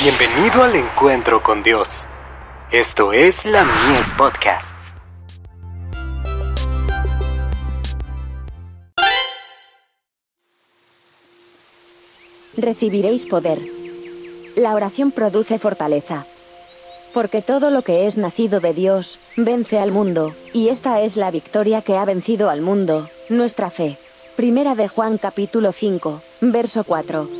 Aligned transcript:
Bienvenido 0.00 0.62
al 0.62 0.76
encuentro 0.76 1.42
con 1.42 1.64
Dios. 1.64 2.06
Esto 2.70 3.12
es 3.12 3.44
la 3.44 3.64
Mies 3.64 4.08
Podcasts. 4.16 4.94
Recibiréis 12.56 13.26
poder. 13.26 13.58
La 14.54 14.74
oración 14.76 15.10
produce 15.10 15.58
fortaleza. 15.58 16.26
Porque 17.12 17.42
todo 17.42 17.70
lo 17.70 17.82
que 17.82 18.06
es 18.06 18.16
nacido 18.18 18.60
de 18.60 18.74
Dios, 18.74 19.18
vence 19.36 19.80
al 19.80 19.90
mundo, 19.90 20.32
y 20.52 20.68
esta 20.68 21.00
es 21.00 21.16
la 21.16 21.32
victoria 21.32 21.82
que 21.82 21.96
ha 21.96 22.04
vencido 22.04 22.50
al 22.50 22.60
mundo, 22.60 23.10
nuestra 23.28 23.68
fe. 23.68 23.98
Primera 24.36 24.76
de 24.76 24.86
Juan 24.86 25.18
capítulo 25.18 25.72
5, 25.72 26.22
verso 26.42 26.84
4. 26.84 27.37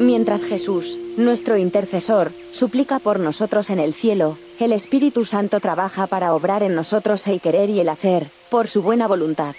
Mientras 0.00 0.44
Jesús, 0.44 0.98
nuestro 1.18 1.58
intercesor, 1.58 2.32
suplica 2.52 3.00
por 3.00 3.20
nosotros 3.20 3.68
en 3.68 3.78
el 3.78 3.92
cielo, 3.92 4.38
el 4.58 4.72
Espíritu 4.72 5.26
Santo 5.26 5.60
trabaja 5.60 6.06
para 6.06 6.32
obrar 6.32 6.62
en 6.62 6.74
nosotros 6.74 7.26
el 7.26 7.42
querer 7.42 7.68
y 7.68 7.80
el 7.80 7.88
hacer, 7.90 8.28
por 8.48 8.66
su 8.66 8.80
buena 8.80 9.06
voluntad. 9.06 9.54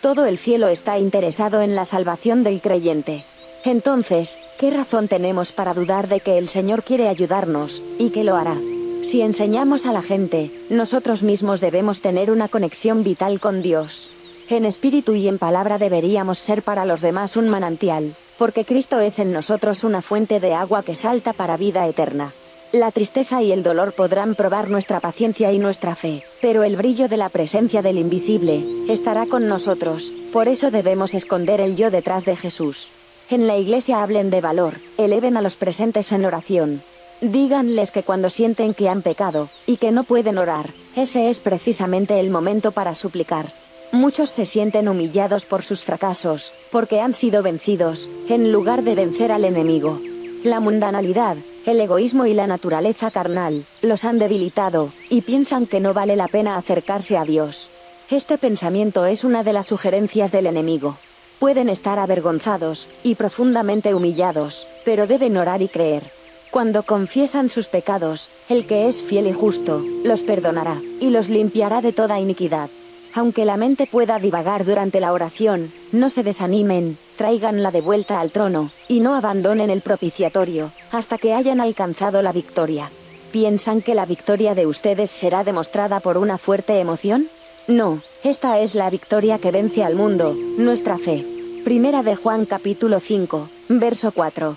Todo 0.00 0.24
el 0.24 0.38
cielo 0.38 0.68
está 0.68 0.98
interesado 0.98 1.60
en 1.60 1.74
la 1.74 1.84
salvación 1.84 2.44
del 2.44 2.62
creyente. 2.62 3.24
Entonces, 3.66 4.38
¿qué 4.58 4.70
razón 4.70 5.06
tenemos 5.06 5.52
para 5.52 5.74
dudar 5.74 6.08
de 6.08 6.20
que 6.20 6.38
el 6.38 6.48
Señor 6.48 6.82
quiere 6.82 7.06
ayudarnos, 7.08 7.82
y 7.98 8.08
que 8.08 8.24
lo 8.24 8.36
hará? 8.36 8.58
Si 9.02 9.20
enseñamos 9.20 9.84
a 9.84 9.92
la 9.92 10.00
gente, 10.00 10.50
nosotros 10.70 11.22
mismos 11.22 11.60
debemos 11.60 12.00
tener 12.00 12.30
una 12.30 12.48
conexión 12.48 13.04
vital 13.04 13.38
con 13.38 13.60
Dios. 13.60 14.08
En 14.48 14.64
espíritu 14.64 15.14
y 15.14 15.28
en 15.28 15.36
palabra 15.36 15.76
deberíamos 15.76 16.38
ser 16.38 16.62
para 16.62 16.86
los 16.86 17.02
demás 17.02 17.36
un 17.36 17.50
manantial, 17.50 18.16
porque 18.38 18.64
Cristo 18.64 19.00
es 19.00 19.18
en 19.18 19.32
nosotros 19.32 19.84
una 19.84 20.02
fuente 20.02 20.40
de 20.40 20.54
agua 20.54 20.82
que 20.82 20.94
salta 20.94 21.32
para 21.32 21.56
vida 21.56 21.86
eterna. 21.86 22.32
La 22.72 22.90
tristeza 22.90 23.40
y 23.40 23.52
el 23.52 23.62
dolor 23.62 23.92
podrán 23.92 24.34
probar 24.34 24.68
nuestra 24.68 24.98
paciencia 24.98 25.52
y 25.52 25.58
nuestra 25.58 25.94
fe, 25.94 26.24
pero 26.40 26.64
el 26.64 26.74
brillo 26.74 27.08
de 27.08 27.16
la 27.16 27.28
presencia 27.28 27.82
del 27.82 27.98
invisible 27.98 28.64
estará 28.88 29.26
con 29.26 29.46
nosotros, 29.46 30.12
por 30.32 30.48
eso 30.48 30.72
debemos 30.72 31.14
esconder 31.14 31.60
el 31.60 31.76
yo 31.76 31.92
detrás 31.92 32.24
de 32.24 32.34
Jesús. 32.34 32.90
En 33.30 33.46
la 33.46 33.56
iglesia 33.56 34.02
hablen 34.02 34.28
de 34.30 34.40
valor, 34.40 34.74
eleven 34.98 35.36
a 35.36 35.42
los 35.42 35.54
presentes 35.54 36.10
en 36.10 36.24
oración. 36.24 36.82
Díganles 37.20 37.92
que 37.92 38.02
cuando 38.02 38.28
sienten 38.28 38.74
que 38.74 38.88
han 38.88 39.02
pecado, 39.02 39.48
y 39.66 39.76
que 39.76 39.92
no 39.92 40.02
pueden 40.02 40.36
orar, 40.36 40.70
ese 40.96 41.30
es 41.30 41.38
precisamente 41.38 42.18
el 42.18 42.30
momento 42.30 42.72
para 42.72 42.96
suplicar. 42.96 43.52
Muchos 43.94 44.28
se 44.28 44.44
sienten 44.44 44.88
humillados 44.88 45.46
por 45.46 45.62
sus 45.62 45.84
fracasos, 45.84 46.52
porque 46.72 47.00
han 47.00 47.12
sido 47.12 47.44
vencidos, 47.44 48.10
en 48.28 48.50
lugar 48.50 48.82
de 48.82 48.96
vencer 48.96 49.30
al 49.30 49.44
enemigo. 49.44 50.00
La 50.42 50.58
mundanalidad, 50.58 51.36
el 51.64 51.80
egoísmo 51.80 52.26
y 52.26 52.34
la 52.34 52.48
naturaleza 52.48 53.12
carnal, 53.12 53.64
los 53.82 54.04
han 54.04 54.18
debilitado, 54.18 54.92
y 55.10 55.20
piensan 55.20 55.66
que 55.66 55.78
no 55.78 55.94
vale 55.94 56.16
la 56.16 56.26
pena 56.26 56.56
acercarse 56.56 57.16
a 57.16 57.24
Dios. 57.24 57.70
Este 58.10 58.36
pensamiento 58.36 59.06
es 59.06 59.22
una 59.22 59.44
de 59.44 59.52
las 59.52 59.66
sugerencias 59.66 60.32
del 60.32 60.48
enemigo. 60.48 60.96
Pueden 61.38 61.68
estar 61.68 62.00
avergonzados, 62.00 62.88
y 63.04 63.14
profundamente 63.14 63.94
humillados, 63.94 64.66
pero 64.84 65.06
deben 65.06 65.36
orar 65.36 65.62
y 65.62 65.68
creer. 65.68 66.02
Cuando 66.50 66.82
confiesan 66.82 67.48
sus 67.48 67.68
pecados, 67.68 68.30
el 68.48 68.66
que 68.66 68.88
es 68.88 69.04
fiel 69.04 69.28
y 69.28 69.32
justo, 69.32 69.84
los 70.02 70.24
perdonará, 70.24 70.82
y 70.98 71.10
los 71.10 71.28
limpiará 71.28 71.80
de 71.80 71.92
toda 71.92 72.18
iniquidad. 72.18 72.70
Aunque 73.16 73.44
la 73.44 73.56
mente 73.56 73.86
pueda 73.86 74.18
divagar 74.18 74.64
durante 74.64 74.98
la 74.98 75.12
oración, 75.12 75.72
no 75.92 76.10
se 76.10 76.24
desanimen, 76.24 76.98
tráiganla 77.16 77.70
de 77.70 77.80
vuelta 77.80 78.20
al 78.20 78.32
trono, 78.32 78.72
y 78.88 78.98
no 78.98 79.14
abandonen 79.14 79.70
el 79.70 79.82
propiciatorio, 79.82 80.72
hasta 80.90 81.16
que 81.16 81.32
hayan 81.32 81.60
alcanzado 81.60 82.22
la 82.22 82.32
victoria. 82.32 82.90
¿Piensan 83.30 83.82
que 83.82 83.94
la 83.94 84.04
victoria 84.04 84.56
de 84.56 84.66
ustedes 84.66 85.10
será 85.10 85.44
demostrada 85.44 86.00
por 86.00 86.18
una 86.18 86.38
fuerte 86.38 86.80
emoción? 86.80 87.28
No, 87.68 88.00
esta 88.24 88.58
es 88.58 88.74
la 88.74 88.90
victoria 88.90 89.38
que 89.38 89.52
vence 89.52 89.84
al 89.84 89.94
mundo, 89.94 90.36
nuestra 90.58 90.98
fe. 90.98 91.24
Primera 91.64 92.02
de 92.02 92.16
Juan 92.16 92.46
capítulo 92.46 92.98
5, 92.98 93.48
verso 93.68 94.10
4. 94.10 94.56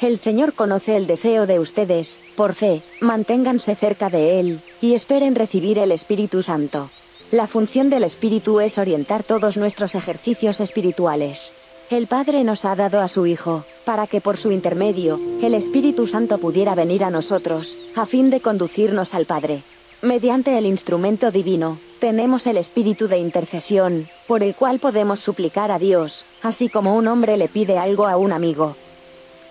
El 0.00 0.18
Señor 0.18 0.54
conoce 0.54 0.96
el 0.96 1.06
deseo 1.06 1.46
de 1.46 1.58
ustedes, 1.58 2.18
por 2.34 2.54
fe, 2.54 2.82
manténganse 3.00 3.74
cerca 3.74 4.08
de 4.08 4.40
Él, 4.40 4.60
y 4.80 4.94
esperen 4.94 5.34
recibir 5.34 5.78
el 5.78 5.92
Espíritu 5.92 6.42
Santo. 6.42 6.90
La 7.34 7.48
función 7.48 7.90
del 7.90 8.04
Espíritu 8.04 8.60
es 8.60 8.78
orientar 8.78 9.24
todos 9.24 9.56
nuestros 9.56 9.96
ejercicios 9.96 10.60
espirituales. 10.60 11.52
El 11.90 12.06
Padre 12.06 12.44
nos 12.44 12.64
ha 12.64 12.76
dado 12.76 13.00
a 13.00 13.08
su 13.08 13.26
Hijo, 13.26 13.64
para 13.84 14.06
que 14.06 14.20
por 14.20 14.36
su 14.36 14.52
intermedio, 14.52 15.18
el 15.42 15.54
Espíritu 15.54 16.06
Santo 16.06 16.38
pudiera 16.38 16.76
venir 16.76 17.02
a 17.02 17.10
nosotros, 17.10 17.76
a 17.96 18.06
fin 18.06 18.30
de 18.30 18.38
conducirnos 18.40 19.14
al 19.14 19.26
Padre. 19.26 19.64
Mediante 20.00 20.56
el 20.56 20.64
instrumento 20.64 21.32
divino, 21.32 21.80
tenemos 21.98 22.46
el 22.46 22.56
espíritu 22.56 23.08
de 23.08 23.18
intercesión, 23.18 24.06
por 24.28 24.44
el 24.44 24.54
cual 24.54 24.78
podemos 24.78 25.18
suplicar 25.18 25.72
a 25.72 25.80
Dios, 25.80 26.26
así 26.40 26.68
como 26.68 26.94
un 26.94 27.08
hombre 27.08 27.36
le 27.36 27.48
pide 27.48 27.78
algo 27.78 28.06
a 28.06 28.16
un 28.16 28.30
amigo. 28.30 28.76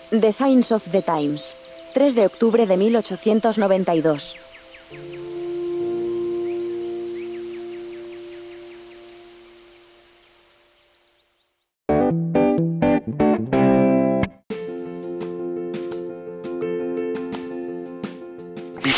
The 0.10 0.32
Signs 0.32 0.72
of 0.72 0.90
the 0.90 1.02
Times. 1.02 1.58
3 1.94 2.16
de 2.16 2.28
octubre 2.28 2.66
de 2.66 2.78
1892. 2.78 4.38